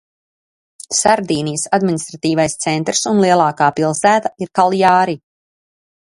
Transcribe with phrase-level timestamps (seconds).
[0.99, 5.19] Sardīnijas administratīvais centrs un lielākā pilsēta ir Kaljāri.